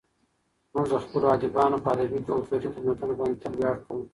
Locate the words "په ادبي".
1.83-2.19